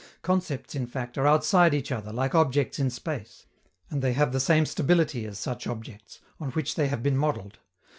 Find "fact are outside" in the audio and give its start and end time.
0.87-1.75